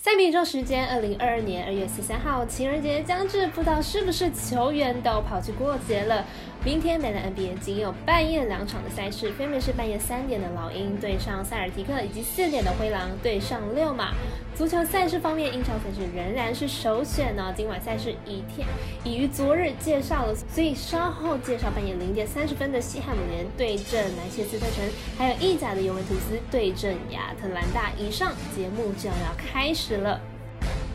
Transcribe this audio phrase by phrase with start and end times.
[0.00, 6.24] 赛比宇宙时间，二零二二年二月十三号，情人节将至，不知道是不是球员都跑去过节了。
[6.64, 14.12] 明天美兰 NBA 仅有半夜两场的赛事，分别是半夜三点的老鹰对上塞尔提克，以及四点的灰狼对上六马。
[14.56, 17.54] 足球赛事方面，英超赛事仍然是首选呢。
[17.56, 18.66] 今晚赛事已天
[19.04, 24.84] 已于昨日介绍了，所以稍后介绍半夜零点三十分的西汉姆联对阵莱切斯特城，
[25.16, 27.92] 还有意甲的尤文图斯对阵亚特兰大。
[27.96, 30.20] 以上节目就要开始了。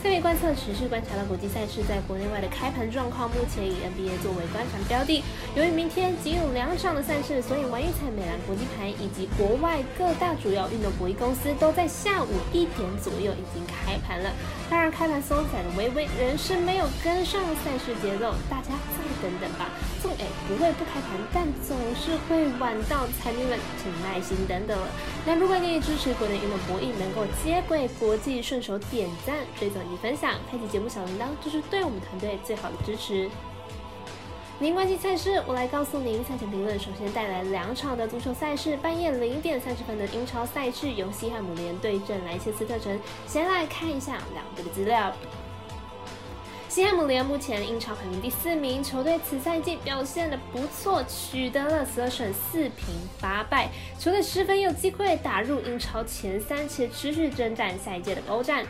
[0.00, 5.24] 赛位观测持续观察到国际赛事在国内外的开盘状况，目前以 NBA 作为观察标的。
[5.56, 14.30] 由于明天仅有两场的赛事，所以玩运彩、美兰国际盘以及国外各大主要运动博弈公司都在下午一点左右已经开盘了。
[14.70, 19.66] 当然，开盘松散的微微仍是没有跟上赛事节奏，大家再等等吧。
[20.00, 24.86] 纵哎不会不开盘，但总是会晚到，彩迷们请耐心等等了。
[25.26, 29.82] 那如果你也支持国内运动博弈能够接轨国际，顺手点赞、追踪。
[29.88, 33.28] 及分享，开启节目小铃铛，就是对我们团队最好的支持。
[34.60, 36.76] 您关心赛事，我来告诉您赛前评论。
[36.76, 42.98] 首先带来两场的足球赛事，半夜零点三十分的英超赛事，由西汉姆联对阵莱切斯特城。
[43.26, 45.12] 先来看一下两队的资料。
[46.68, 58.66] 西汉姆联目前英超排名第四名，球队此赛季表现的不错，取得了十二胜四平八败，球队十分有机会打入英超前三，且持续征战下一届的欧战。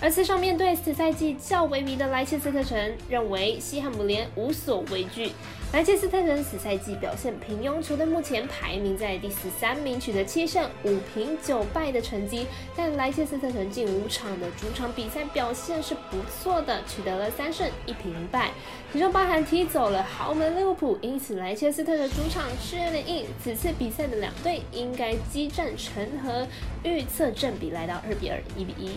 [0.00, 5.32] 而此场面对此赛季较为迷的莱切斯特城，认为西汉姆联无所畏惧。
[5.72, 12.46] 莱切斯特城此赛季表现平庸，球队目前排名在第十三名，取得七胜五平九败的成绩。
[12.76, 18.52] 但莱切斯特城近五场的主场比赛表现是不错的，取得了三胜一平一败，
[18.92, 23.26] 其中包含踢走了豪门利物浦，因此莱切斯特的主场是有点硬。
[23.42, 26.46] 此次比赛的两队应该激战成和，
[26.84, 28.92] 预测正比来到二比二一比一。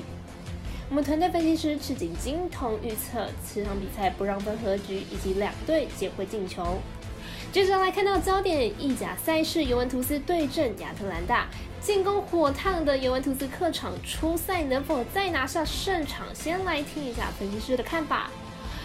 [0.91, 6.79] 我们团队分析师赤井金童预测此场比赛不让分和局，以及两队皆会进球。
[7.50, 11.47] 接着来看到焦点意甲赛事，尤文图斯对阵亚特兰大，
[11.80, 16.28] 进攻火烫的尤文图斯客场初赛能否再拿下胜场？
[16.35, 18.30] 先来听一下分析师的看法。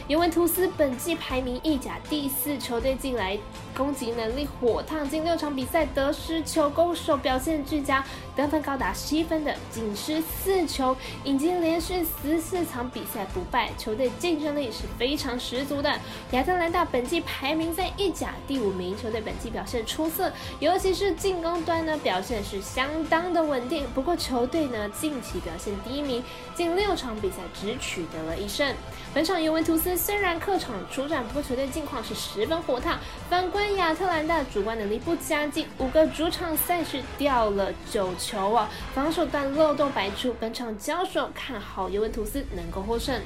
[0.06, 3.36] 尤文图斯本季排名意甲第四，球队近来
[3.76, 8.02] 攻击能力火烫，近六场比赛得失球攻守表现俱佳，
[8.34, 15.92] 得分高达七分的仅失四球，已经连续十四场比赛不败，球队竞争力是非常十足的。
[16.30, 23.86] 亚特兰大本季排名在意甲第五名，球队本季表现出色，尤其是进攻端呢表现是相当的稳定。
[23.94, 26.22] 不过球队呢近期表现低迷，
[26.54, 28.74] 近六场比赛只取得了一胜。
[29.12, 29.96] 本场尤文图斯。
[30.06, 32.98] 虽然客场出战，不过球队近况是十分火烫。
[33.28, 40.34] 反亚特兰大，主观能力不佳，近五个主场赛事掉了九球啊，防守端漏洞百出。
[40.38, 43.20] 本场交手，看好尤文图斯能够获胜。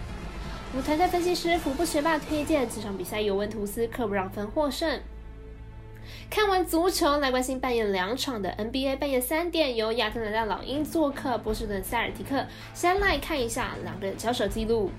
[0.73, 5.01] 我们团队分析师福布学霸推荐这场比赛尤文图斯克不让分获胜。
[6.29, 8.97] 看完足球，来关心半夜两场的 NBA。
[8.97, 12.47] 半夜三点，由亚特兰大老鹰做客波士顿塞尔提克。
[12.73, 14.91] 先来看一下两队交手记录。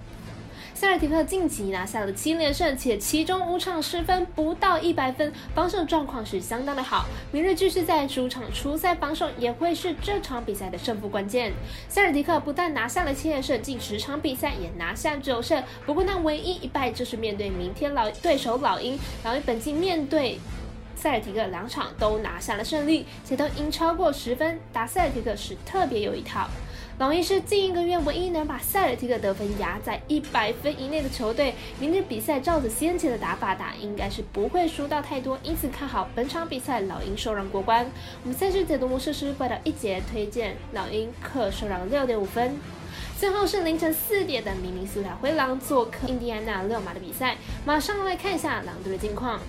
[0.81, 7.05] 塞尔提克近期拿下了七连胜，且其中五场失分不到一百分，防守状况是相当的好。
[7.31, 11.53] 明日继续在主场出赛，防守也会是这场比赛的胜负关键。
[11.87, 15.63] 塞尔提克不但拿下了七连胜，近十场比赛也拿下九胜。
[15.85, 20.39] 不过那唯一一败就是面对明天老对手老鹰，老鹰本季面对
[20.95, 26.49] 塞尔提克两场都拿下了胜利，且都赢超过十分，打塞尔提克是特别有一套。
[26.97, 31.55] 老鹰是近一个月唯一能把塞尔提克得分压在一百分以内的球队。
[31.79, 37.89] 明日比赛照着先前的打法打，应该是不会输到太多，因此看好本场比赛老鹰受让过关。
[38.23, 42.55] 我们赛事解读模式是怪盗一节推荐老鹰客受让六点五分。
[43.17, 49.39] 最后是凌晨四点的明尼苏达灰狼做客印第安纳六马的比赛，马上来看一下狼队的近况。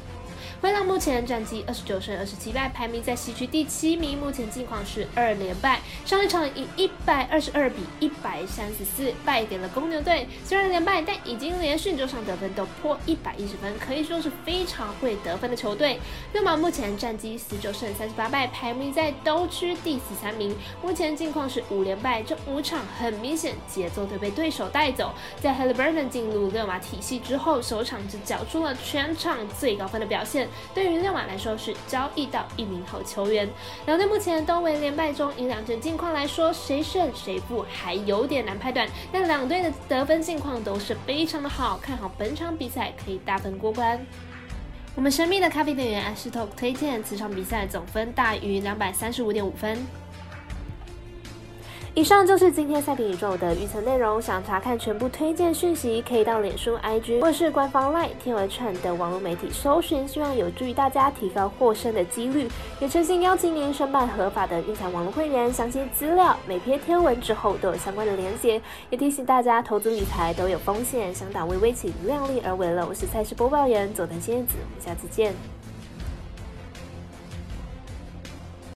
[0.63, 4.17] 灰狼目前战绩二十九胜二十七败，排名在西区第七名。
[4.17, 10.29] 目前近况是二连败，上一场以一百二十二比一百三十四败给了公牛队。
[10.45, 15.99] 虽然连败，但已经连续九场得分都破一百一十分，可以说是非常会得分的球队。
[16.33, 20.55] 六马目前战绩十九胜三十八败，排名在东区第十三名。
[20.81, 25.13] 目前近况是五连败，这五场很明显节奏都被对手带走。
[25.41, 30.49] 在 Halliburton 进入六马体系之后，首场只缴出了全场最高分的表现。
[30.75, 33.49] 对于六马来说是交易到一名好球员。
[33.87, 38.89] 两队目前都为连败中，以两阵近况来说，谁胜谁负还有点难判断。
[39.13, 44.05] 但两队的得分近况都是非常的好，看好本场比赛可以大分过关。
[44.95, 49.79] 我们神秘的咖啡店员 Ashtok 推荐此场比赛总分大于两百三十五点五分。
[51.95, 54.21] 以上就是今天赛评宇宙的预测内容。
[54.21, 62.49] 想查看全部推荐讯息，可以到脸书、IG 或是官方 LINE 天文串的网络媒体搜寻，希望有助于大家提高获胜的几率。
[62.81, 68.59] 也诚心邀请您申办合法的运彩网络会员，详细资料每篇天文之后都有相关的连结。
[68.89, 72.87] 也提醒大家，投资理财都有风险，想打微微请量力而为了。
[72.89, 75.35] 我是赛事播报员佐藤仙子，我们下次见。